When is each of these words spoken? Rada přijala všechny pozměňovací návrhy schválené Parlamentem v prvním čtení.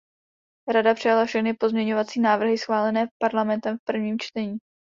Rada 0.71 0.93
přijala 0.93 1.25
všechny 1.25 1.53
pozměňovací 1.53 2.19
návrhy 2.19 2.57
schválené 2.57 3.07
Parlamentem 3.21 3.77
v 3.77 3.81
prvním 3.83 4.19
čtení. 4.19 4.57